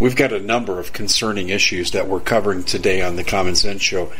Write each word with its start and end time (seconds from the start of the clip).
We've 0.00 0.16
got 0.16 0.32
a 0.32 0.40
number 0.40 0.80
of 0.80 0.92
concerning 0.92 1.50
issues 1.50 1.92
that 1.92 2.08
we're 2.08 2.18
covering 2.18 2.64
today 2.64 3.00
on 3.00 3.14
the 3.14 3.22
Common 3.22 3.54
Sense 3.54 3.80
Show, 3.80 4.12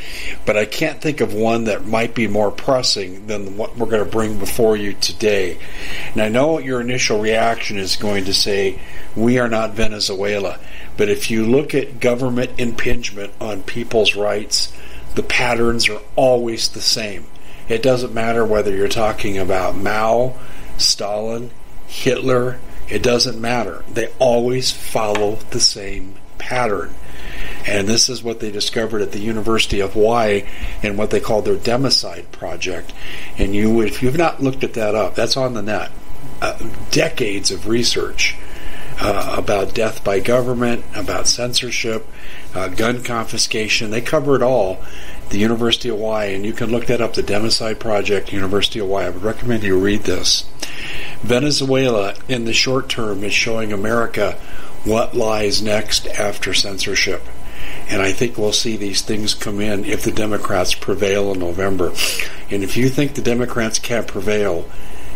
but 0.47 0.57
I 0.57 0.67
can't 0.67 1.01
think 1.01 1.21
of 1.21 1.35
one 1.35 1.65
that 1.65 1.85
might 1.85 2.15
be 2.15 2.29
more 2.29 2.53
pressing 2.53 3.27
than 3.27 3.57
what 3.57 3.77
we're 3.77 3.91
going 3.91 4.05
to 4.05 4.11
bring 4.11 4.39
before 4.39 4.77
you 4.77 4.93
today. 4.93 5.59
And 6.13 6.23
I 6.23 6.29
know 6.29 6.61
your 6.61 6.81
initial 6.81 7.21
reaction 7.21 7.77
is 7.77 7.97
going 7.97 8.27
to 8.27 8.35
say, 8.35 8.79
We 9.17 9.41
are 9.41 9.49
not 9.49 9.73
Venezuela. 9.73 10.61
But 10.97 11.09
if 11.09 11.29
you 11.29 11.45
look 11.45 11.75
at 11.75 11.99
government 11.99 12.53
impingement 12.59 13.33
on 13.41 13.65
people's 13.65 14.15
rights, 14.15 14.73
the 15.17 15.25
patterns 15.25 15.89
are 15.89 16.03
always 16.15 16.69
the 16.69 16.81
same. 16.81 17.27
It 17.69 17.83
doesn't 17.83 18.15
matter 18.15 18.45
whether 18.45 18.75
you're 18.75 18.87
talking 18.87 19.39
about 19.39 19.77
Mao, 19.77 20.35
Stalin, 20.79 21.51
Hitler, 21.89 22.61
it 22.89 23.03
doesn't 23.03 23.41
matter. 23.41 23.85
They 23.91 24.09
always 24.19 24.71
follow 24.71 25.37
the 25.51 25.61
same 25.61 26.15
pattern. 26.39 26.95
And 27.67 27.89
this 27.89 28.09
is 28.09 28.23
what 28.23 28.41
they 28.41 28.51
discovered 28.51 29.01
at 29.01 29.13
the 29.13 29.21
University 29.21 29.81
of 29.81 29.95
Hawaii 29.95 30.45
in 30.83 30.97
what 30.97 31.11
they 31.11 31.21
call 31.21 31.43
their 31.43 31.57
Democide 31.57 32.31
Project. 32.31 32.93
And 33.39 33.55
you, 33.55 33.81
if 33.81 34.03
you've 34.03 34.19
not 34.19 34.43
looked 34.43 34.65
at 34.65 34.75
that 34.75 34.95
up, 34.95 35.15
that's 35.15 35.37
on 35.37 35.55
the 35.55 35.63
net. 35.63 35.91
Uh, 36.43 36.59
decades 36.91 37.51
of 37.51 37.69
research 37.69 38.37
uh, 39.01 39.35
about 39.39 39.75
death 39.75 40.05
by 40.05 40.21
government, 40.21 40.85
about 40.95 41.27
censorship, 41.27 42.07
uh, 42.55 42.69
gun 42.69 43.03
confiscation. 43.03 43.91
They 43.91 44.01
cover 44.01 44.37
it 44.37 44.43
all. 44.43 44.83
The 45.31 45.39
University 45.39 45.89
of 45.89 45.97
Hawaii, 45.97 46.35
and 46.35 46.45
you 46.45 46.53
can 46.53 46.71
look 46.71 46.87
that 46.87 47.01
up. 47.01 47.15
The 47.15 47.23
Democide 47.23 47.79
Project, 47.79 48.33
University 48.33 48.79
of 48.79 48.87
Hawaii. 48.87 49.07
I 49.07 49.11
would 49.11 49.23
recommend 49.23 49.63
you 49.63 49.79
read 49.79 50.03
this. 50.03 50.45
Venezuela, 51.25 52.15
in 52.29 52.45
the 52.45 52.53
short 52.53 52.89
term, 52.89 53.25
is 53.25 53.33
showing 53.33 53.73
America 53.73 54.33
what 54.85 55.15
lies 55.15 55.63
next 55.63 56.07
after 56.07 56.55
censorship. 56.55 57.23
And 57.89 58.03
I 58.03 58.13
think 58.13 58.37
we'll 58.37 58.53
see 58.53 58.77
these 58.77 59.03
things 59.03 59.35
come 59.35 59.61
in 59.61 59.85
if 59.85 60.03
the 60.03 60.13
Democrats 60.13 60.75
prevail 60.75 61.33
in 61.33 61.39
November. 61.39 61.93
And 62.51 62.63
if 62.63 62.77
you 62.77 62.89
think 62.89 63.15
the 63.15 63.23
Democrats 63.23 63.79
can't 63.79 64.07
prevail, 64.07 64.69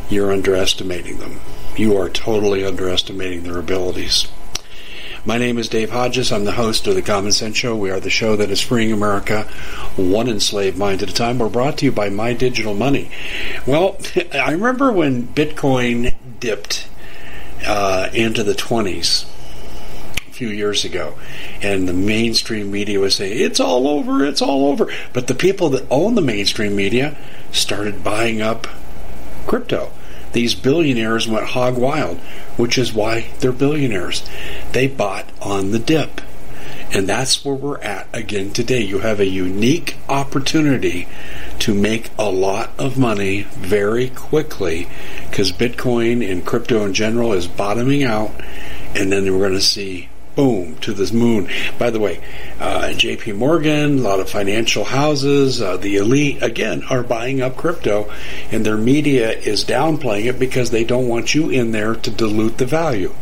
you're 0.08 0.32
underestimating 0.32 1.18
them 1.18 1.40
you 1.78 1.96
are 1.96 2.08
totally 2.08 2.64
underestimating 2.64 3.44
their 3.44 3.58
abilities. 3.58 4.26
My 5.24 5.36
name 5.36 5.58
is 5.58 5.68
Dave 5.68 5.90
Hodges. 5.90 6.30
I'm 6.30 6.44
the 6.44 6.52
host 6.52 6.86
of 6.86 6.94
the 6.94 7.02
Common 7.02 7.32
Sense 7.32 7.56
Show. 7.56 7.74
We 7.74 7.90
are 7.90 7.98
the 7.98 8.08
show 8.08 8.36
that 8.36 8.50
is 8.50 8.60
freeing 8.60 8.92
America 8.92 9.42
one 9.96 10.28
enslaved 10.28 10.78
mind 10.78 11.02
at 11.02 11.10
a 11.10 11.12
time. 11.12 11.40
We're 11.40 11.48
brought 11.48 11.78
to 11.78 11.86
you 11.86 11.92
by 11.92 12.08
My 12.08 12.34
Digital 12.34 12.72
Money. 12.72 13.10
Well, 13.66 13.98
I 14.32 14.52
remember 14.52 14.92
when 14.92 15.26
Bitcoin 15.26 16.14
dipped 16.38 16.88
uh, 17.66 18.10
into 18.14 18.44
the 18.44 18.52
20s 18.52 19.26
a 20.28 20.32
few 20.32 20.48
years 20.48 20.84
ago, 20.84 21.14
and 21.62 21.88
the 21.88 21.92
mainstream 21.92 22.70
media 22.70 23.00
was 23.00 23.16
saying, 23.16 23.38
it's 23.38 23.58
all 23.58 23.88
over, 23.88 24.24
it's 24.24 24.40
all 24.40 24.66
over. 24.66 24.88
But 25.12 25.26
the 25.26 25.34
people 25.34 25.68
that 25.70 25.84
own 25.90 26.14
the 26.14 26.22
mainstream 26.22 26.76
media 26.76 27.18
started 27.50 28.04
buying 28.04 28.40
up 28.40 28.68
crypto 29.48 29.90
these 30.32 30.54
billionaires 30.54 31.28
went 31.28 31.46
hog 31.46 31.76
wild, 31.76 32.18
which 32.56 32.78
is 32.78 32.92
why 32.92 33.30
they're 33.40 33.52
billionaires. 33.52 34.28
They 34.72 34.86
bought 34.86 35.26
on 35.40 35.70
the 35.70 35.78
dip. 35.78 36.20
And 36.90 37.06
that's 37.06 37.44
where 37.44 37.54
we're 37.54 37.80
at 37.80 38.08
again 38.14 38.52
today. 38.52 38.80
You 38.80 39.00
have 39.00 39.20
a 39.20 39.26
unique 39.26 39.98
opportunity 40.08 41.06
to 41.60 41.74
make 41.74 42.10
a 42.18 42.30
lot 42.30 42.70
of 42.78 42.96
money 42.96 43.42
very 43.42 44.08
quickly 44.08 44.88
because 45.28 45.52
Bitcoin 45.52 46.28
and 46.28 46.46
crypto 46.46 46.84
in 46.86 46.94
general 46.94 47.34
is 47.34 47.46
bottoming 47.46 48.04
out. 48.04 48.32
And 48.94 49.12
then 49.12 49.30
we're 49.32 49.48
going 49.48 49.52
to 49.52 49.60
see 49.60 50.08
boom 50.38 50.76
to 50.76 50.92
this 50.92 51.12
moon. 51.12 51.50
By 51.80 51.90
the 51.90 51.98
way, 51.98 52.20
uh, 52.60 52.92
J.P. 52.92 53.32
Morgan, 53.32 53.98
a 53.98 54.02
lot 54.02 54.20
of 54.20 54.30
financial 54.30 54.84
houses, 54.84 55.60
uh, 55.60 55.76
the 55.78 55.96
elite 55.96 56.40
again 56.44 56.84
are 56.88 57.02
buying 57.02 57.42
up 57.42 57.56
crypto, 57.56 58.08
and 58.52 58.64
their 58.64 58.76
media 58.76 59.32
is 59.32 59.64
downplaying 59.64 60.26
it 60.26 60.38
because 60.38 60.70
they 60.70 60.84
don't 60.84 61.08
want 61.08 61.34
you 61.34 61.50
in 61.50 61.72
there 61.72 61.96
to 61.96 62.10
dilute 62.12 62.58
the 62.58 62.66
value. 62.66 63.12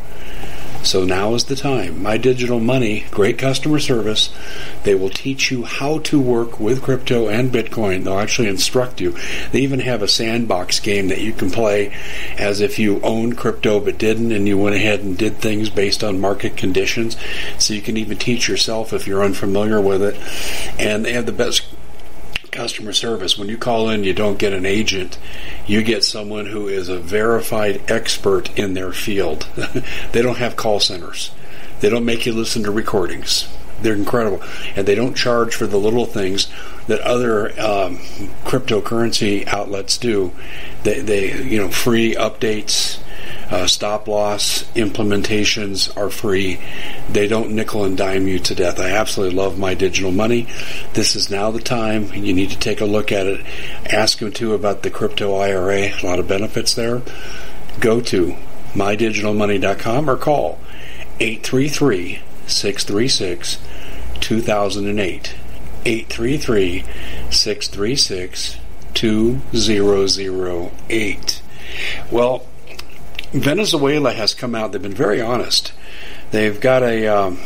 So 0.87 1.05
now 1.05 1.35
is 1.35 1.47
the 1.47 1.57
time. 1.57 2.01
My 2.01 2.17
Digital 2.17 2.61
Money, 2.61 3.07
great 3.11 3.39
customer 3.39 3.81
service. 3.81 4.33
They 4.85 4.95
will 4.95 5.11
teach 5.11 5.51
you 5.51 5.65
how 5.65 5.99
to 5.99 6.21
work 6.21 6.61
with 6.61 6.81
crypto 6.81 7.27
and 7.27 7.51
Bitcoin. 7.51 8.05
They'll 8.05 8.21
actually 8.21 8.47
instruct 8.47 9.01
you. 9.01 9.17
They 9.51 9.63
even 9.63 9.81
have 9.81 10.01
a 10.01 10.07
sandbox 10.07 10.79
game 10.79 11.09
that 11.09 11.21
you 11.21 11.33
can 11.33 11.51
play 11.51 11.93
as 12.39 12.61
if 12.61 12.79
you 12.79 13.01
owned 13.01 13.37
crypto 13.37 13.81
but 13.81 13.99
didn't 13.99 14.31
and 14.31 14.47
you 14.47 14.59
went 14.59 14.77
ahead 14.77 15.01
and 15.01 15.19
did 15.19 15.39
things 15.39 15.71
based 15.71 16.05
on 16.05 16.21
market 16.21 16.57
conditions. 16.57 17.17
So 17.59 17.75
you 17.75 17.83
can 17.83 17.97
even 17.97 18.17
teach 18.17 18.47
yourself 18.47 18.93
if 18.93 19.09
you're 19.09 19.25
unfamiliar 19.25 19.81
with 19.81 20.03
it. 20.03 20.17
And 20.79 21.05
they 21.05 21.15
have 21.15 21.27
the 21.27 21.33
best 21.33 21.66
customer 22.57 22.93
service. 22.93 23.37
When 23.37 23.49
you 23.49 23.59
call 23.59 23.89
in, 23.91 24.03
you 24.03 24.15
don't 24.15 24.39
get 24.39 24.53
an 24.53 24.67
agent. 24.67 25.19
You 25.67 25.83
get 25.83 26.05
someone 26.05 26.47
who 26.47 26.69
is 26.69 26.89
a 26.89 26.99
verified 26.99 27.83
expert 27.89 28.57
in 28.59 28.75
their 28.75 28.93
field. 28.93 29.47
they 30.13 30.23
don't 30.23 30.39
have 30.39 30.57
call 30.57 30.81
centers. 30.81 31.31
They 31.81 31.91
don't 31.91 32.07
make 32.07 32.25
you 32.25 32.33
listen 32.33 32.63
to 32.63 32.71
recordings. 32.71 33.47
They're 33.83 33.95
incredible, 33.95 34.43
and 34.75 34.89
they 34.89 34.95
don't 34.95 35.15
charge 35.15 35.55
for 35.55 35.67
the 35.67 35.77
little 35.77 36.07
things 36.07 36.49
that 36.87 37.01
other 37.01 37.49
um, 37.61 37.99
cryptocurrency 38.45 39.47
outlets 39.47 39.99
do. 39.99 40.33
They, 40.83 41.01
they, 41.01 41.43
you 41.43 41.59
know, 41.59 41.69
free 41.69 42.15
updates, 42.15 42.99
uh, 43.51 43.67
stop 43.67 44.09
loss 44.09 44.65
implementations 44.75 45.95
are 45.97 46.11
free. 46.11 46.61
They 47.09 47.29
don't 47.29 47.53
nickel 47.53 47.85
and 47.85 47.97
dime 47.97 48.27
you 48.27 48.39
to 48.41 48.55
death. 48.55 48.81
I 48.81 48.91
absolutely 48.91 49.37
love 49.37 49.59
my 49.59 49.75
digital 49.75 50.11
money. 50.11 50.49
This 50.95 51.15
is 51.15 51.31
now 51.31 51.51
the 51.51 51.61
time. 51.61 52.13
You 52.13 52.33
need 52.33 52.51
to 52.51 52.59
take 52.59 52.81
a 52.81 52.87
look 52.87 53.13
at 53.13 53.27
it. 53.27 53.45
Ask 53.87 54.19
them 54.19 54.33
too 54.33 54.55
about 54.55 54.83
the 54.83 54.91
crypto 54.91 55.37
IRA. 55.37 55.91
A 55.91 56.05
lot 56.05 56.19
of 56.19 56.27
benefits 56.27 56.75
there. 56.75 57.03
Go 57.79 58.01
to 58.01 58.37
mydigitalmoney.com 58.73 60.11
or 60.11 60.17
call 60.17 60.59
833 61.21 62.21
636 62.47 63.59
2008. 64.21 65.35
833 65.85 66.85
636 67.31 68.57
2008. 68.95 71.43
Well, 72.11 72.47
Venezuela 73.33 74.13
has 74.13 74.35
come 74.35 74.55
out. 74.55 74.73
They've 74.73 74.83
been 74.83 74.95
very 74.95 75.21
honest. 75.21 75.73
They've 76.31 76.61
got 76.61 76.83
a 76.83 77.07
um, 77.07 77.39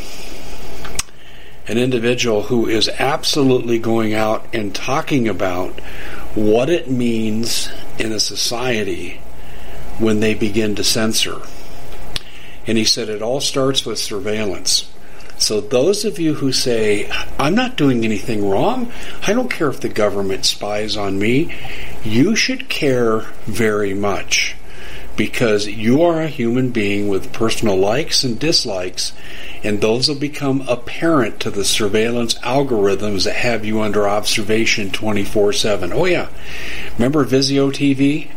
an 1.67 1.79
individual 1.79 2.43
who 2.43 2.67
is 2.67 2.89
absolutely 2.89 3.79
going 3.79 4.13
out 4.13 4.45
and 4.53 4.75
talking 4.75 5.29
about 5.29 5.79
what 6.35 6.69
it 6.69 6.91
means 6.91 7.71
in 7.99 8.13
a 8.13 8.21
society 8.21 9.21
when 9.99 10.21
they 10.21 10.35
begin 10.35 10.75
to 10.75 10.83
censor. 10.85 11.41
And 12.67 12.77
he 12.77 12.85
said 12.85 13.09
it 13.09 13.23
all 13.23 13.41
starts 13.41 13.87
with 13.87 13.99
surveillance. 13.99 14.91
So, 15.39 15.61
those 15.61 16.05
of 16.05 16.19
you 16.19 16.35
who 16.35 16.53
say, 16.53 17.11
I'm 17.39 17.55
not 17.55 17.77
doing 17.77 18.05
anything 18.05 18.47
wrong, 18.47 18.93
I 19.27 19.33
don't 19.33 19.51
care 19.51 19.71
if 19.71 19.81
the 19.81 19.89
government 19.89 20.45
spies 20.45 20.97
on 20.97 21.19
me, 21.19 21.57
you 22.05 22.37
should 22.37 22.69
care 22.69 23.21
very 23.47 23.95
much 23.95 24.57
because 25.17 25.67
you 25.67 26.03
are 26.03 26.23
a 26.23 26.29
human 26.29 26.71
being 26.71 27.09
with 27.09 27.33
personal 27.33 27.77
likes 27.77 28.25
and 28.25 28.39
dislikes, 28.39 29.13
and 29.63 29.81
those 29.81 30.09
will 30.09 30.17
become 30.17 30.63
apparent 30.69 31.41
to 31.41 31.51
the 31.51 31.65
surveillance 31.65 32.35
algorithms 32.39 33.25
that 33.25 33.37
have 33.37 33.65
you 33.65 33.81
under 33.81 34.09
observation 34.09 34.91
24 34.91 35.53
7. 35.53 35.93
Oh, 35.93 36.05
yeah. 36.05 36.29
Remember 36.95 37.25
Vizio 37.25 37.71
TV? 37.71 38.29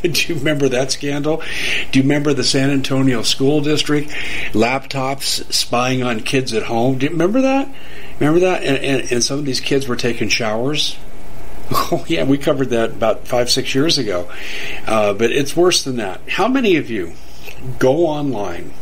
Did 0.02 0.28
you 0.28 0.36
remember 0.36 0.68
that 0.68 0.92
scandal? 0.92 1.42
Do 1.90 1.98
you 1.98 2.02
remember 2.02 2.32
the 2.32 2.44
San 2.44 2.70
Antonio 2.70 3.22
School 3.22 3.60
District? 3.60 4.08
Laptops 4.52 5.52
spying 5.52 6.02
on 6.02 6.20
kids 6.20 6.52
at 6.52 6.64
home? 6.64 6.98
Do 6.98 7.06
you 7.06 7.12
remember 7.12 7.42
that? 7.42 7.68
Remember 8.20 8.40
that? 8.40 8.62
And, 8.62 8.76
and, 8.78 9.12
and 9.12 9.24
some 9.24 9.38
of 9.38 9.44
these 9.44 9.60
kids 9.60 9.88
were 9.88 9.96
taking 9.96 10.28
showers 10.28 10.96
Oh, 11.94 12.04
yeah, 12.08 12.24
we 12.24 12.38
covered 12.38 12.70
that 12.70 12.90
about 12.90 13.28
five, 13.28 13.50
six 13.50 13.74
years 13.74 13.98
ago. 13.98 14.30
Uh, 14.86 15.12
but 15.12 15.30
it's 15.30 15.54
worse 15.54 15.84
than 15.84 15.96
that. 15.96 16.20
How 16.26 16.48
many 16.48 16.76
of 16.76 16.90
you 16.90 17.12
go 17.78 18.06
online 18.06 18.72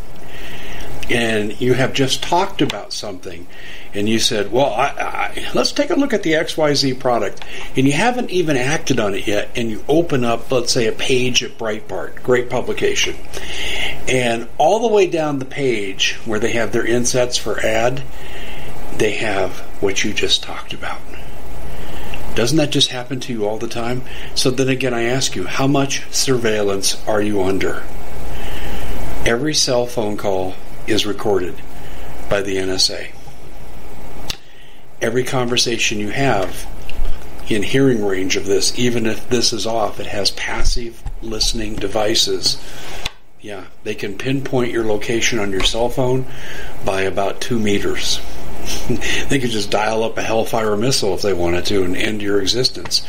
and 1.10 1.60
you 1.60 1.74
have 1.74 1.92
just 1.92 2.22
talked 2.22 2.62
about 2.62 2.92
something 2.92 3.46
and 3.92 4.08
you 4.08 4.20
said, 4.20 4.52
well, 4.52 4.72
I, 4.72 4.86
I, 4.86 5.50
let's 5.54 5.72
take 5.72 5.90
a 5.90 5.96
look 5.96 6.12
at 6.12 6.22
the 6.22 6.34
XYZ 6.34 7.00
product, 7.00 7.44
and 7.76 7.86
you 7.86 7.92
haven't 7.92 8.30
even 8.30 8.56
acted 8.56 9.00
on 9.00 9.14
it 9.14 9.26
yet, 9.26 9.50
and 9.56 9.68
you 9.68 9.84
open 9.88 10.24
up, 10.24 10.50
let's 10.52 10.72
say, 10.72 10.86
a 10.86 10.92
page 10.92 11.42
at 11.42 11.58
Breitbart, 11.58 12.22
great 12.22 12.48
publication, 12.48 13.16
and 14.08 14.48
all 14.58 14.78
the 14.80 14.94
way 14.94 15.08
down 15.08 15.40
the 15.40 15.44
page 15.44 16.14
where 16.24 16.38
they 16.38 16.52
have 16.52 16.70
their 16.70 16.86
insets 16.86 17.36
for 17.36 17.58
ad, 17.60 18.02
they 18.96 19.12
have 19.12 19.58
what 19.82 20.04
you 20.04 20.14
just 20.14 20.44
talked 20.44 20.72
about. 20.72 21.00
Doesn't 22.40 22.56
that 22.56 22.70
just 22.70 22.88
happen 22.88 23.20
to 23.20 23.34
you 23.34 23.46
all 23.46 23.58
the 23.58 23.68
time? 23.68 24.00
So 24.34 24.50
then 24.50 24.70
again, 24.70 24.94
I 24.94 25.02
ask 25.02 25.36
you, 25.36 25.46
how 25.46 25.66
much 25.66 26.10
surveillance 26.10 26.96
are 27.06 27.20
you 27.20 27.42
under? 27.42 27.82
Every 29.26 29.52
cell 29.52 29.84
phone 29.84 30.16
call 30.16 30.54
is 30.86 31.04
recorded 31.04 31.60
by 32.30 32.40
the 32.40 32.56
NSA. 32.56 33.12
Every 35.02 35.22
conversation 35.22 36.00
you 36.00 36.08
have 36.12 36.66
in 37.50 37.62
hearing 37.62 38.02
range 38.02 38.36
of 38.36 38.46
this, 38.46 38.78
even 38.78 39.04
if 39.04 39.28
this 39.28 39.52
is 39.52 39.66
off, 39.66 40.00
it 40.00 40.06
has 40.06 40.30
passive 40.30 41.02
listening 41.20 41.74
devices. 41.74 42.58
Yeah, 43.42 43.66
they 43.84 43.94
can 43.94 44.16
pinpoint 44.16 44.72
your 44.72 44.86
location 44.86 45.38
on 45.38 45.50
your 45.50 45.62
cell 45.62 45.90
phone 45.90 46.24
by 46.86 47.02
about 47.02 47.42
two 47.42 47.58
meters. 47.58 48.18
they 49.28 49.38
could 49.38 49.50
just 49.50 49.70
dial 49.70 50.02
up 50.02 50.18
a 50.18 50.22
Hellfire 50.22 50.76
missile 50.76 51.14
if 51.14 51.22
they 51.22 51.32
wanted 51.32 51.66
to 51.66 51.82
and 51.84 51.96
end 51.96 52.22
your 52.22 52.40
existence. 52.40 53.06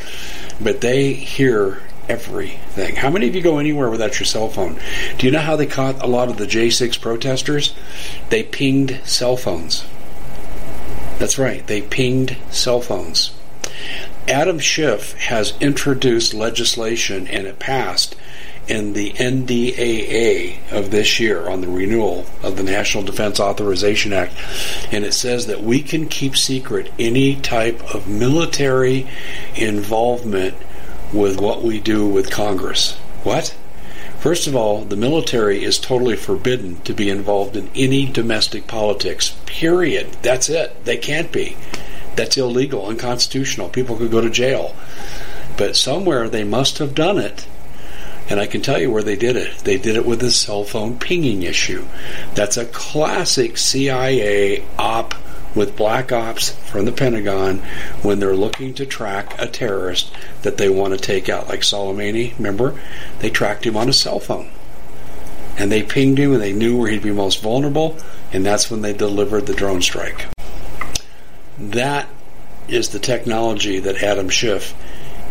But 0.60 0.82
they 0.82 1.14
hear 1.14 1.82
everything. 2.10 2.96
How 2.96 3.10
many 3.10 3.28
of 3.28 3.36
you 3.36 3.42
go 3.42 3.58
anywhere 3.60 3.90
without 3.90 4.20
your 4.20 4.26
cell 4.26 4.50
phone? 4.50 4.80
Do 5.18 5.26
you 5.26 5.32
know 5.32 5.40
how 5.40 5.56
they 5.56 5.66
caught 5.66 6.04
a 6.04 6.08
lot 6.08 6.30
of 6.30 6.38
the 6.38 6.46
J6 6.46 7.00
protesters? 7.00 7.74
They 8.30 8.44
pinged 8.44 9.00
cell 9.04 9.38
phones. 9.38 9.86
That's 11.20 11.38
right, 11.38 11.66
they 11.68 11.82
pinged 11.82 12.38
cell 12.50 12.82
phones. 12.82 13.32
Adam 14.28 14.60
Schiff 14.60 15.14
has 15.14 15.58
introduced 15.60 16.34
legislation 16.34 17.28
and 17.28 17.48
it 17.48 17.60
passed 17.60 18.16
in 18.72 18.94
the 18.94 19.12
NDAA 19.12 20.72
of 20.72 20.92
this 20.92 21.20
year 21.20 21.50
on 21.50 21.60
the 21.60 21.68
renewal 21.68 22.26
of 22.42 22.56
the 22.56 22.64
National 22.64 23.04
Defense 23.04 23.38
Authorization 23.38 24.14
Act. 24.14 24.34
And 24.94 25.04
it 25.04 25.12
says 25.12 25.48
that 25.48 25.62
we 25.62 25.82
can 25.82 26.08
keep 26.08 26.38
secret 26.38 26.90
any 26.98 27.36
type 27.36 27.84
of 27.94 28.08
military 28.08 29.10
involvement 29.56 30.56
with 31.12 31.42
what 31.42 31.62
we 31.62 31.82
do 31.82 32.08
with 32.08 32.32
Congress. 32.32 32.96
What? 33.24 33.54
First 34.20 34.48
of 34.48 34.56
all, 34.56 34.86
the 34.86 34.96
military 34.96 35.66
is 35.66 35.78
totally 35.78 36.16
forbidden 36.16 36.80
to 36.84 36.94
be 36.94 37.10
involved 37.10 37.58
in 37.58 37.70
any 37.76 38.06
domestic 38.06 38.68
politics. 38.68 39.36
Period. 39.46 40.14
That's 40.22 40.48
it. 40.48 40.86
They 40.86 40.96
can't 40.96 41.34
be. 41.34 41.58
That's 42.16 42.38
illegal, 42.38 42.86
unconstitutional. 42.86 43.68
People 43.68 43.98
could 43.98 44.12
go 44.12 44.22
to 44.22 44.30
jail. 44.30 44.74
But 45.58 45.76
somewhere 45.76 46.30
they 46.30 46.46
must 46.46 46.78
have 46.78 46.96
done 46.96 47.18
it 47.18 47.46
and 48.32 48.40
I 48.40 48.48
can 48.48 48.62
tell 48.62 48.80
you 48.80 48.90
where 48.90 49.04
they 49.04 49.18
did 49.18 49.36
it. 49.36 49.58
They 49.66 49.78
did 49.78 49.98
it 49.98 50.06
with 50.06 50.22
the 50.22 50.32
cell 50.32 50.64
phone 50.64 50.98
pinging 50.98 51.44
issue. 51.44 51.86
That's 52.34 52.56
a 52.56 52.64
classic 52.64 53.58
CIA 53.58 54.64
op 54.80 55.14
with 55.54 55.76
black 55.76 56.14
ops 56.14 56.52
from 56.70 56.86
the 56.86 56.94
Pentagon 56.94 57.58
when 58.04 58.20
they're 58.20 58.34
looking 58.34 58.74
to 58.76 58.86
track 58.86 59.36
a 59.38 59.48
terrorist 59.48 60.16
that 60.44 60.56
they 60.56 60.70
want 60.70 60.94
to 60.94 60.98
take 60.98 61.28
out, 61.28 61.50
like 61.50 61.60
Soleimani. 61.60 62.34
Remember, 62.38 62.80
they 63.20 63.30
tracked 63.30 63.66
him 63.66 63.76
on 63.76 63.90
a 63.90 63.94
cell 63.94 64.22
phone, 64.22 64.50
and 65.58 65.70
they 65.70 65.84
pinged 65.84 66.18
him, 66.18 66.32
and 66.32 66.42
they 66.42 66.54
knew 66.54 66.78
where 66.78 66.90
he'd 66.90 67.04
be 67.04 67.12
most 67.12 67.42
vulnerable, 67.42 67.98
and 68.32 68.46
that's 68.46 68.72
when 68.72 68.82
they 68.82 68.94
delivered 68.94 69.46
the 69.46 69.54
drone 69.54 69.82
strike. 69.82 70.28
That 71.60 72.08
is 72.70 72.88
the 72.90 73.00
technology 73.00 73.80
that 73.80 74.02
Adam 74.02 74.30
Schiff 74.30 74.74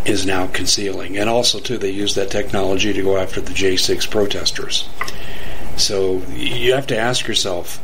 is 0.05 0.25
now 0.27 0.47
concealing. 0.49 1.19
And 1.19 1.29
also, 1.29 1.59
too, 1.59 1.79
they 1.79 1.91
use 1.91 2.15
that 2.15 2.31
technology 2.31 2.93
to 2.93 3.03
go 3.03 3.17
after 3.17 3.41
the 3.41 3.53
J6 3.53 4.11
protesters. 4.11 4.89
So 5.77 6.19
you 6.29 6.75
have 6.75 6.87
to 6.89 6.99
ask 6.99 7.27
yourself 7.27 7.83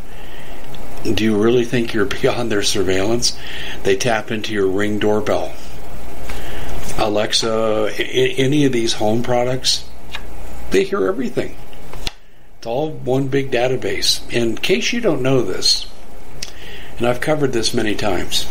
do 1.14 1.22
you 1.22 1.40
really 1.40 1.64
think 1.64 1.92
you're 1.94 2.04
beyond 2.20 2.50
their 2.50 2.62
surveillance? 2.62 3.38
They 3.84 3.96
tap 3.96 4.30
into 4.30 4.52
your 4.52 4.66
ring 4.66 4.98
doorbell. 4.98 5.54
Alexa, 6.98 7.92
any 7.98 8.64
of 8.64 8.72
these 8.72 8.94
home 8.94 9.22
products, 9.22 9.88
they 10.70 10.84
hear 10.84 11.06
everything. 11.06 11.56
It's 12.58 12.66
all 12.66 12.90
one 12.90 13.28
big 13.28 13.50
database. 13.50 14.28
In 14.32 14.56
case 14.56 14.92
you 14.92 15.00
don't 15.00 15.22
know 15.22 15.42
this, 15.42 15.86
and 16.96 17.06
I've 17.06 17.20
covered 17.20 17.52
this 17.52 17.74
many 17.74 17.94
times, 17.94 18.46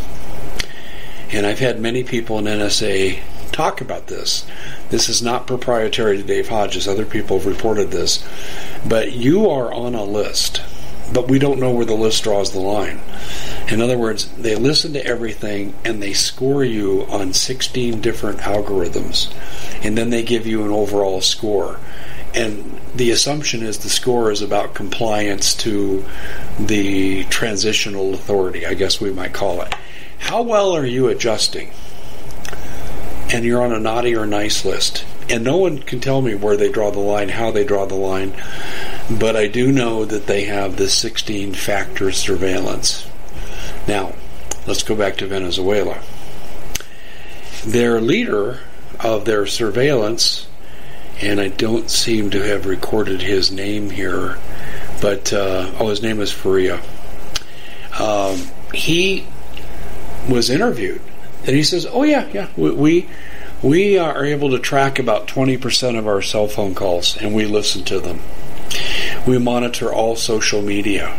and 1.32 1.44
I've 1.44 1.58
had 1.58 1.80
many 1.80 2.04
people 2.04 2.38
in 2.38 2.44
NSA 2.44 3.20
talk 3.56 3.80
about 3.80 4.06
this. 4.08 4.46
This 4.90 5.08
is 5.08 5.22
not 5.22 5.46
proprietary 5.46 6.18
to 6.18 6.22
Dave 6.22 6.48
Hodges. 6.48 6.86
Other 6.86 7.06
people 7.06 7.38
have 7.38 7.46
reported 7.46 7.90
this. 7.90 8.22
But 8.86 9.12
you 9.12 9.48
are 9.48 9.72
on 9.72 9.94
a 9.94 10.04
list, 10.04 10.60
but 11.10 11.28
we 11.28 11.38
don't 11.38 11.58
know 11.58 11.72
where 11.72 11.86
the 11.86 11.94
list 11.94 12.24
draws 12.24 12.52
the 12.52 12.60
line. 12.60 13.00
In 13.68 13.80
other 13.80 13.96
words, 13.96 14.30
they 14.32 14.56
listen 14.56 14.92
to 14.92 15.04
everything 15.06 15.74
and 15.86 16.02
they 16.02 16.12
score 16.12 16.64
you 16.64 17.06
on 17.08 17.32
16 17.32 18.02
different 18.02 18.40
algorithms, 18.40 19.32
and 19.82 19.96
then 19.96 20.10
they 20.10 20.22
give 20.22 20.46
you 20.46 20.62
an 20.62 20.70
overall 20.70 21.22
score. 21.22 21.80
And 22.34 22.78
the 22.94 23.10
assumption 23.10 23.62
is 23.62 23.78
the 23.78 23.88
score 23.88 24.30
is 24.30 24.42
about 24.42 24.74
compliance 24.74 25.54
to 25.54 26.04
the 26.60 27.24
transitional 27.24 28.12
authority, 28.12 28.66
I 28.66 28.74
guess 28.74 29.00
we 29.00 29.10
might 29.10 29.32
call 29.32 29.62
it. 29.62 29.74
How 30.18 30.42
well 30.42 30.76
are 30.76 30.84
you 30.84 31.08
adjusting? 31.08 31.70
And 33.32 33.44
you're 33.44 33.62
on 33.62 33.72
a 33.72 33.80
naughty 33.80 34.14
or 34.14 34.26
nice 34.26 34.64
list. 34.64 35.04
And 35.28 35.42
no 35.42 35.56
one 35.56 35.80
can 35.80 36.00
tell 36.00 36.22
me 36.22 36.34
where 36.34 36.56
they 36.56 36.70
draw 36.70 36.90
the 36.90 37.00
line, 37.00 37.30
how 37.30 37.50
they 37.50 37.64
draw 37.64 37.84
the 37.84 37.96
line, 37.96 38.34
but 39.10 39.34
I 39.34 39.48
do 39.48 39.72
know 39.72 40.04
that 40.04 40.26
they 40.26 40.44
have 40.44 40.76
this 40.76 40.94
16 40.94 41.54
factor 41.54 42.12
surveillance. 42.12 43.08
Now, 43.88 44.14
let's 44.66 44.82
go 44.82 44.94
back 44.94 45.16
to 45.16 45.26
Venezuela. 45.26 46.00
Their 47.64 48.00
leader 48.00 48.60
of 49.00 49.24
their 49.24 49.46
surveillance, 49.46 50.46
and 51.20 51.40
I 51.40 51.48
don't 51.48 51.90
seem 51.90 52.30
to 52.30 52.42
have 52.42 52.66
recorded 52.66 53.22
his 53.22 53.50
name 53.50 53.90
here, 53.90 54.38
but 55.02 55.32
uh, 55.32 55.72
oh, 55.80 55.88
his 55.88 56.02
name 56.02 56.20
is 56.20 56.30
Faria. 56.30 56.80
Um, 57.98 58.38
he 58.72 59.26
was 60.28 60.50
interviewed 60.50 61.00
and 61.40 61.54
he 61.54 61.62
says, 61.62 61.86
"Oh 61.88 62.02
yeah, 62.02 62.28
yeah, 62.32 62.48
we, 62.56 62.70
we 62.70 63.08
we 63.62 63.96
are 63.98 64.24
able 64.24 64.50
to 64.50 64.58
track 64.58 64.98
about 64.98 65.26
20% 65.26 65.98
of 65.98 66.06
our 66.06 66.20
cell 66.20 66.46
phone 66.46 66.74
calls 66.74 67.16
and 67.16 67.34
we 67.34 67.46
listen 67.46 67.84
to 67.84 68.00
them. 68.00 68.20
We 69.26 69.38
monitor 69.38 69.92
all 69.92 70.14
social 70.14 70.60
media. 70.60 71.18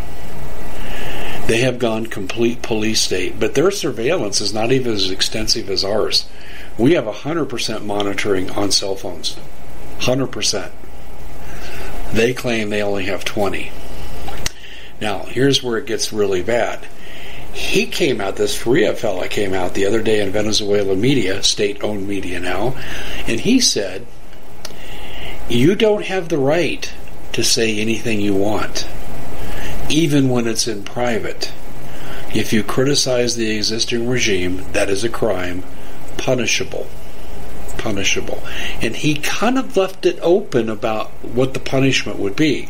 They 1.47 1.59
have 1.61 1.79
gone 1.79 2.05
complete 2.07 2.61
police 2.61 3.01
state, 3.01 3.39
but 3.39 3.55
their 3.55 3.71
surveillance 3.71 4.39
is 4.39 4.53
not 4.53 4.71
even 4.71 4.93
as 4.93 5.09
extensive 5.09 5.69
as 5.69 5.83
ours. 5.83 6.27
We 6.77 6.93
have 6.93 7.05
100% 7.05 7.85
monitoring 7.85 8.51
on 8.51 8.71
cell 8.71 8.95
phones. 8.95 9.37
100%. 9.99 10.71
They 12.11 12.33
claim 12.33 12.69
they 12.69 12.83
only 12.83 13.05
have 13.05 13.25
20. 13.25 13.71
Now, 15.01 15.23
here's 15.23 15.63
where 15.63 15.77
it 15.77 15.85
gets 15.85 16.13
really 16.13 16.43
bad 16.43 16.87
he 17.57 17.87
came 17.87 18.21
out, 18.21 18.35
this 18.35 18.55
Faria 18.55 18.93
fella 18.93 19.27
came 19.27 19.53
out 19.53 19.73
the 19.73 19.87
other 19.87 20.03
day 20.03 20.21
in 20.21 20.31
Venezuela 20.31 20.95
media, 20.95 21.41
state 21.41 21.83
owned 21.83 22.07
media 22.07 22.39
now, 22.39 22.75
and 23.25 23.39
he 23.39 23.59
said, 23.59 24.05
You 25.49 25.75
don't 25.75 26.05
have 26.05 26.29
the 26.29 26.37
right 26.37 26.93
to 27.33 27.43
say 27.43 27.79
anything 27.79 28.21
you 28.21 28.35
want, 28.35 28.87
even 29.89 30.29
when 30.29 30.47
it's 30.47 30.67
in 30.67 30.83
private. 30.83 31.51
If 32.33 32.53
you 32.53 32.61
criticize 32.63 33.35
the 33.35 33.49
existing 33.57 34.07
regime, 34.07 34.63
that 34.73 34.89
is 34.89 35.03
a 35.03 35.09
crime, 35.09 35.63
punishable. 36.17 36.87
punishable. 37.79 38.43
And 38.81 38.95
he 38.95 39.15
kind 39.15 39.57
of 39.57 39.75
left 39.77 40.05
it 40.05 40.19
open 40.21 40.69
about 40.69 41.09
what 41.23 41.53
the 41.53 41.59
punishment 41.59 42.19
would 42.19 42.35
be. 42.35 42.69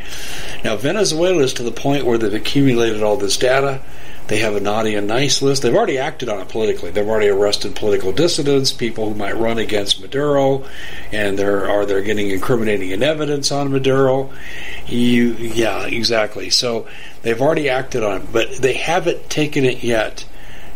Now, 0.64 0.76
Venezuela 0.78 1.44
is 1.44 1.54
to 1.54 1.64
the 1.64 1.72
point 1.72 2.06
where 2.06 2.18
they've 2.18 2.34
accumulated 2.34 3.04
all 3.04 3.18
this 3.18 3.38
data. 3.38 3.82
They 4.28 4.40
have 4.40 4.56
a 4.56 4.60
naughty 4.60 4.96
and 4.96 5.08
nice 5.08 5.42
list. 5.42 5.62
They've 5.62 5.76
already 5.76 5.98
acted 5.98 6.28
on 6.28 6.42
it 6.42 6.50
politically. 6.50 6.92
They've 6.92 7.08
already 7.08 7.30
arrested 7.30 7.76
political 7.76 8.12
dissidents, 8.12 8.74
people 8.74 9.10
who 9.10 9.16
might 9.16 9.38
run 9.38 9.58
against 9.58 10.02
Maduro, 10.02 10.66
and 11.14 11.40
there 11.40 11.70
are 11.70 11.86
they're 11.86 12.02
getting 12.02 12.30
incriminating 12.30 13.02
evidence 13.02 13.52
on 13.52 13.72
Maduro. 13.72 14.30
You, 14.86 15.34
yeah, 15.34 15.86
exactly. 15.86 16.50
So 16.50 16.88
they've 17.22 17.42
already 17.42 17.70
acted 17.70 18.04
on 18.04 18.22
it, 18.22 18.34
but 18.34 18.58
they 18.58 18.74
haven't 18.74 19.30
taken 19.30 19.64
it 19.64 19.82
yet 19.82 20.26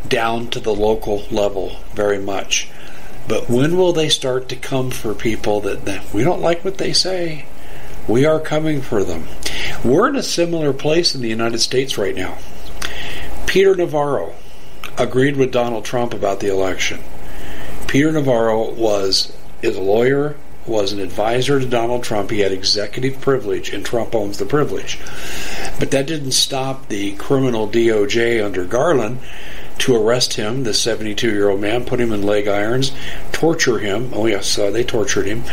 down 0.07 0.47
to 0.49 0.59
the 0.59 0.73
local 0.73 1.23
level 1.29 1.77
very 1.93 2.19
much. 2.19 2.69
But 3.27 3.49
when 3.49 3.77
will 3.77 3.93
they 3.93 4.09
start 4.09 4.49
to 4.49 4.55
come 4.55 4.91
for 4.91 5.13
people 5.13 5.61
that, 5.61 5.85
that 5.85 6.13
we 6.13 6.23
don't 6.23 6.41
like 6.41 6.63
what 6.65 6.77
they 6.77 6.93
say? 6.93 7.45
We 8.07 8.25
are 8.25 8.39
coming 8.39 8.81
for 8.81 9.03
them. 9.03 9.27
We're 9.83 10.09
in 10.09 10.15
a 10.15 10.23
similar 10.23 10.73
place 10.73 11.13
in 11.13 11.21
the 11.21 11.29
United 11.29 11.59
States 11.59 11.97
right 11.97 12.15
now. 12.15 12.37
Peter 13.51 13.75
Navarro 13.75 14.33
agreed 14.97 15.35
with 15.35 15.51
Donald 15.51 15.83
Trump 15.83 16.13
about 16.13 16.39
the 16.39 16.47
election. 16.47 17.01
Peter 17.85 18.09
Navarro 18.09 18.71
was 18.71 19.35
is 19.61 19.75
a 19.75 19.81
lawyer, 19.81 20.37
was 20.65 20.93
an 20.93 21.01
advisor 21.01 21.59
to 21.59 21.65
Donald 21.65 22.01
Trump. 22.01 22.29
He 22.31 22.39
had 22.39 22.53
executive 22.53 23.19
privilege, 23.19 23.73
and 23.73 23.85
Trump 23.85 24.15
owns 24.15 24.37
the 24.37 24.45
privilege. 24.45 24.99
But 25.79 25.91
that 25.91 26.07
didn't 26.07 26.31
stop 26.31 26.87
the 26.87 27.11
criminal 27.17 27.67
DOJ 27.67 28.41
under 28.41 28.63
Garland 28.63 29.19
to 29.81 29.95
arrest 29.95 30.33
him, 30.33 30.63
the 30.63 30.75
72 30.75 31.31
year 31.31 31.49
old 31.49 31.59
man, 31.59 31.85
put 31.85 31.99
him 31.99 32.11
in 32.11 32.21
leg 32.21 32.47
irons, 32.47 32.91
torture 33.31 33.79
him. 33.79 34.11
Oh, 34.13 34.27
yes, 34.27 34.57
uh, 34.59 34.69
they 34.69 34.83
tortured 34.83 35.25
him. 35.25 35.43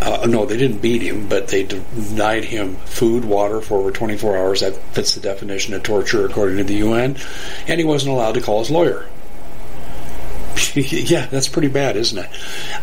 Uh, 0.00 0.26
no, 0.26 0.46
they 0.46 0.56
didn't 0.56 0.78
beat 0.78 1.02
him, 1.02 1.28
but 1.28 1.48
they 1.48 1.64
denied 1.64 2.44
him 2.44 2.76
food, 2.86 3.26
water 3.26 3.60
for 3.60 3.78
over 3.78 3.90
24 3.90 4.38
hours. 4.38 4.60
That 4.60 4.74
fits 4.94 5.14
the 5.14 5.20
definition 5.20 5.74
of 5.74 5.82
torture 5.82 6.24
according 6.24 6.56
to 6.56 6.64
the 6.64 6.76
UN. 6.76 7.16
And 7.68 7.78
he 7.78 7.84
wasn't 7.84 8.12
allowed 8.12 8.32
to 8.32 8.40
call 8.40 8.60
his 8.60 8.70
lawyer. 8.70 9.06
yeah, 10.74 11.26
that's 11.26 11.48
pretty 11.48 11.68
bad, 11.68 11.96
isn't 11.96 12.16
it? 12.18 12.30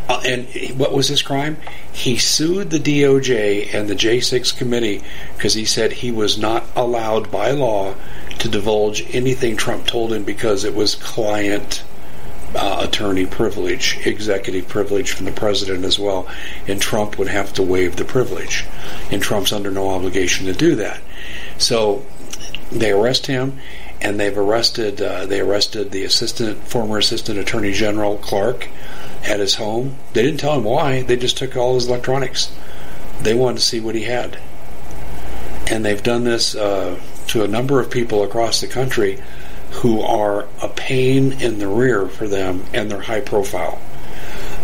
Uh, 0.07 0.21
and 0.23 0.47
what 0.79 0.93
was 0.93 1.07
his 1.07 1.23
crime? 1.23 1.57
He 1.91 2.17
sued 2.17 2.69
the 2.69 2.79
DOJ 2.79 3.73
and 3.73 3.89
the 3.89 3.95
J6 3.95 4.55
committee 4.55 5.01
because 5.35 5.55
he 5.55 5.65
said 5.65 5.93
he 5.93 6.11
was 6.11 6.37
not 6.37 6.63
allowed 6.75 7.31
by 7.31 7.51
law 7.51 7.95
to 8.41 8.49
divulge 8.49 9.05
anything 9.13 9.55
Trump 9.55 9.85
told 9.85 10.11
him 10.11 10.23
because 10.23 10.63
it 10.63 10.73
was 10.73 10.95
client 10.95 11.83
uh, 12.55 12.79
attorney 12.81 13.25
privilege, 13.27 13.99
executive 14.03 14.67
privilege 14.67 15.11
from 15.11 15.25
the 15.25 15.31
president 15.31 15.85
as 15.85 15.99
well, 15.99 16.27
and 16.67 16.81
Trump 16.81 17.19
would 17.19 17.27
have 17.27 17.53
to 17.53 17.61
waive 17.61 17.97
the 17.97 18.03
privilege, 18.03 18.65
and 19.11 19.21
Trump's 19.21 19.53
under 19.53 19.69
no 19.69 19.89
obligation 19.89 20.47
to 20.47 20.53
do 20.53 20.73
that. 20.75 21.01
So 21.59 22.03
they 22.71 22.91
arrest 22.91 23.27
him, 23.27 23.59
and 24.01 24.19
they've 24.19 24.35
arrested 24.35 24.99
uh, 24.99 25.27
they 25.27 25.39
arrested 25.39 25.91
the 25.91 26.03
assistant 26.03 26.57
former 26.67 26.97
assistant 26.97 27.37
attorney 27.37 27.73
general 27.73 28.17
Clark 28.17 28.69
at 29.23 29.39
his 29.39 29.55
home. 29.55 29.97
They 30.13 30.23
didn't 30.23 30.39
tell 30.39 30.57
him 30.57 30.63
why. 30.63 31.03
They 31.03 31.15
just 31.15 31.37
took 31.37 31.55
all 31.55 31.75
his 31.75 31.87
electronics. 31.87 32.51
They 33.21 33.35
wanted 33.35 33.59
to 33.59 33.65
see 33.65 33.79
what 33.79 33.93
he 33.93 34.05
had, 34.05 34.39
and 35.71 35.83
they've 35.83 36.03
done 36.03 36.23
this 36.23 36.53
uh, 36.55 36.99
to 37.27 37.43
a 37.43 37.47
number 37.47 37.79
of 37.79 37.89
people 37.89 38.23
across 38.23 38.61
the 38.61 38.67
country 38.67 39.19
who 39.71 40.01
are 40.01 40.47
a 40.61 40.67
pain 40.67 41.33
in 41.41 41.57
the 41.59 41.67
rear 41.67 42.07
for 42.07 42.27
them, 42.27 42.63
and 42.73 42.91
they're 42.91 43.01
high 43.01 43.21
profile. 43.21 43.81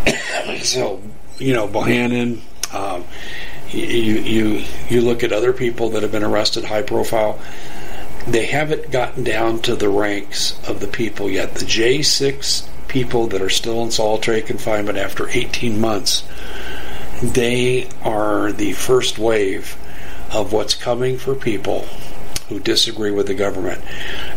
so, 0.61 1.01
you 1.37 1.53
know, 1.53 1.67
Bohannon. 1.67 2.41
Um, 2.73 3.05
you, 3.69 3.83
you 3.83 4.65
you 4.89 5.01
look 5.01 5.23
at 5.23 5.33
other 5.33 5.51
people 5.51 5.89
that 5.89 6.01
have 6.01 6.11
been 6.11 6.23
arrested 6.23 6.63
high 6.63 6.83
profile 6.83 7.37
they 8.27 8.45
haven't 8.45 8.91
gotten 8.91 9.23
down 9.23 9.59
to 9.59 9.75
the 9.75 9.87
ranks 9.87 10.59
of 10.67 10.81
the 10.81 10.87
people 10.87 11.29
yet. 11.29 11.55
The 11.55 11.65
J6 11.65 12.67
people 12.89 13.27
that 13.27 13.41
are 13.41 13.49
still 13.49 13.81
in 13.83 13.91
solitary 13.91 14.41
confinement 14.41 14.97
after 14.97 15.29
18 15.29 15.79
months, 15.79 16.27
they 17.23 17.87
are 18.03 18.51
the 18.51 18.73
first 18.73 19.17
wave 19.17 19.77
of 20.31 20.51
what's 20.51 20.75
coming 20.75 21.17
for 21.17 21.35
people 21.35 21.81
who 22.49 22.59
disagree 22.59 23.11
with 23.11 23.27
the 23.27 23.33
government. 23.33 23.81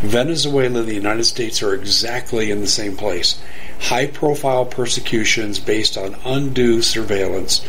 Venezuela 0.00 0.80
and 0.80 0.88
the 0.88 0.94
United 0.94 1.24
States 1.24 1.62
are 1.62 1.74
exactly 1.74 2.50
in 2.50 2.60
the 2.60 2.66
same 2.66 2.96
place. 2.96 3.40
High 3.82 4.08
profile 4.08 4.66
persecutions 4.66 5.58
based 5.58 5.96
on 5.96 6.16
undue 6.24 6.82
surveillance 6.82 7.64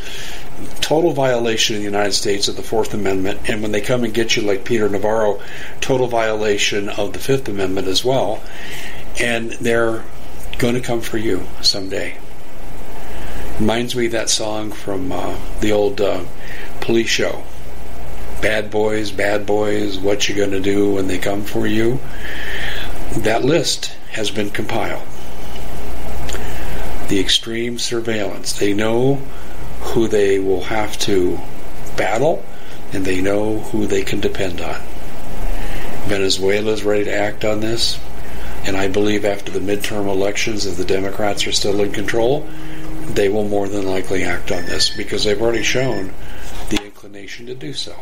total 0.82 1.14
violation 1.14 1.76
in 1.76 1.82
the 1.82 1.86
United 1.86 2.14
States 2.14 2.48
of 2.48 2.56
the 2.56 2.64
Fourth 2.64 2.94
Amendment, 2.94 3.50
and 3.50 3.62
when 3.62 3.72
they 3.72 3.82
come 3.82 4.04
and 4.04 4.14
get 4.14 4.36
you, 4.36 4.42
like 4.42 4.66
Peter 4.66 4.90
Navarro, 4.90 5.42
total 5.80 6.08
violation 6.08 6.90
of 6.90 7.14
the 7.14 7.20
Fifth 7.20 7.48
Amendment 7.48 7.88
as 7.88 8.04
well, 8.04 8.42
and 9.20 9.52
they're 9.54 10.04
going 10.58 10.76
to 10.76 10.82
come 10.82 11.02
for 11.02 11.18
you 11.18 11.48
someday. 11.62 12.18
Reminds 13.60 13.96
me 13.96 14.08
of 14.08 14.12
that 14.14 14.30
song 14.30 14.72
from 14.72 15.12
uh, 15.12 15.38
the 15.60 15.72
old 15.72 16.02
uh, 16.02 16.24
police 16.80 17.10
show. 17.10 17.44
Bad 18.42 18.72
boys, 18.72 19.12
bad 19.12 19.46
boys, 19.46 20.00
what 20.00 20.28
you 20.28 20.34
gonna 20.36 20.60
do 20.60 20.94
when 20.94 21.08
they 21.08 21.20
come 21.20 21.44
for 21.44 21.68
you? 21.68 22.00
That 23.18 23.46
list 23.46 23.94
has 24.12 24.32
been 24.32 24.50
compiled. 24.50 25.08
The 27.10 27.20
extreme 27.20 27.78
surveillance. 27.78 28.54
They 28.54 28.74
know 28.74 29.16
who 29.82 30.08
they 30.08 30.40
will 30.40 30.64
have 30.64 30.98
to 31.00 31.40
battle, 31.96 32.44
and 32.94 33.06
they 33.06 33.22
know 33.22 33.60
who 33.60 33.86
they 33.86 34.04
can 34.04 34.20
depend 34.20 34.60
on. 34.60 34.82
Venezuela 36.08 36.72
is 36.72 36.84
ready 36.84 37.06
to 37.06 37.14
act 37.14 37.46
on 37.46 37.60
this, 37.60 38.00
and 38.66 38.76
I 38.76 38.88
believe 38.88 39.24
after 39.24 39.52
the 39.52 39.60
midterm 39.60 40.08
elections, 40.08 40.66
if 40.66 40.78
the 40.78 40.86
Democrats 40.86 41.46
are 41.46 41.52
still 41.52 41.80
in 41.82 41.92
control, 41.92 42.48
they 43.06 43.30
will 43.30 43.48
more 43.48 43.68
than 43.68 43.86
likely 43.86 44.24
act 44.24 44.52
on 44.52 44.66
this 44.66 44.90
because 44.90 45.24
they've 45.24 45.42
already 45.42 45.64
shown 45.64 46.12
the 46.70 46.84
inclination 46.84 47.46
to 47.46 47.54
do 47.54 47.74
so. 47.74 47.96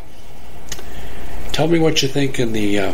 Tell 1.59 1.67
me 1.67 1.79
what 1.79 2.01
you 2.01 2.07
think 2.07 2.39
in 2.39 2.53
the 2.53 2.79
uh, 2.79 2.93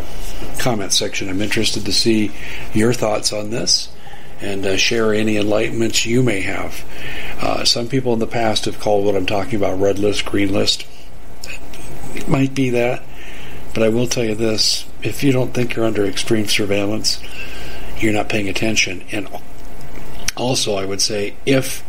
comment 0.58 0.92
section. 0.92 1.28
I'm 1.28 1.40
interested 1.40 1.84
to 1.84 1.92
see 1.92 2.32
your 2.74 2.92
thoughts 2.92 3.32
on 3.32 3.50
this 3.50 3.88
and 4.40 4.66
uh, 4.66 4.76
share 4.76 5.14
any 5.14 5.36
enlightenments 5.36 6.04
you 6.04 6.20
may 6.20 6.40
have. 6.40 6.84
Uh, 7.40 7.64
some 7.64 7.86
people 7.86 8.12
in 8.12 8.18
the 8.18 8.26
past 8.26 8.64
have 8.64 8.80
called 8.80 9.04
what 9.04 9.14
I'm 9.14 9.24
talking 9.24 9.54
about 9.54 9.78
red 9.78 10.00
list, 10.00 10.24
green 10.24 10.52
list. 10.52 10.84
It 12.16 12.26
might 12.26 12.56
be 12.56 12.70
that, 12.70 13.04
but 13.72 13.84
I 13.84 13.88
will 13.88 14.08
tell 14.08 14.24
you 14.24 14.34
this 14.34 14.84
if 15.00 15.22
you 15.22 15.30
don't 15.30 15.54
think 15.54 15.76
you're 15.76 15.86
under 15.86 16.04
extreme 16.04 16.48
surveillance, 16.48 17.22
you're 17.98 18.14
not 18.14 18.28
paying 18.28 18.48
attention. 18.48 19.04
And 19.12 19.28
also, 20.36 20.74
I 20.74 20.86
would 20.86 21.00
say 21.00 21.36
if 21.46 21.84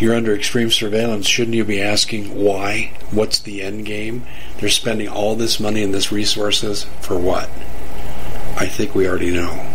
you're 0.00 0.14
under 0.14 0.34
extreme 0.34 0.70
surveillance, 0.70 1.26
shouldn't 1.26 1.56
you 1.56 1.64
be 1.64 1.80
asking 1.80 2.42
why? 2.42 2.92
What's 3.10 3.38
the 3.38 3.62
end 3.62 3.86
game? 3.86 4.26
They're 4.58 4.68
spending 4.68 5.08
all 5.08 5.34
this 5.34 5.60
money 5.60 5.82
and 5.82 5.92
this 5.92 6.12
resources 6.12 6.84
for 7.00 7.18
what? 7.18 7.48
I 8.56 8.66
think 8.66 8.94
we 8.94 9.08
already 9.08 9.30
know. 9.30 9.66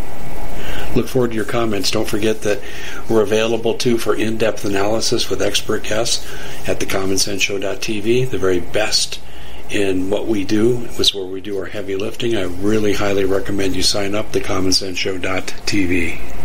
Look 0.95 1.07
forward 1.07 1.31
to 1.31 1.35
your 1.35 1.45
comments. 1.45 1.91
Don't 1.91 2.07
forget 2.07 2.43
that 2.43 2.61
we're 3.09 3.21
available 3.21 3.73
too 3.75 3.97
for 3.97 4.15
in 4.15 4.37
depth 4.37 4.63
analysis 4.63 5.29
with 5.29 5.41
expert 5.41 5.83
guests 5.83 6.25
at 6.67 6.79
thecommonsenseshow.tv, 6.79 8.29
the 8.29 8.37
very 8.37 8.61
best 8.61 9.19
in 9.69 10.09
what 10.09 10.27
we 10.27 10.45
do. 10.45 10.87
Was 10.97 11.13
where 11.13 11.25
we 11.25 11.41
do 11.41 11.57
our 11.57 11.65
heavy 11.65 11.97
lifting. 11.97 12.37
I 12.37 12.43
really 12.43 12.93
highly 12.93 13.25
recommend 13.25 13.75
you 13.75 13.83
sign 13.83 14.15
up, 14.15 14.31
thecommonsenseshow.tv. 14.31 16.44